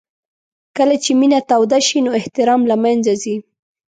کله 0.77 0.95
چې 1.03 1.11
مینه 1.19 1.39
توده 1.49 1.79
شي 1.87 1.99
نو 2.05 2.09
احترام 2.19 2.61
له 2.71 2.75
منځه 2.83 3.13
ځي. 3.21 3.35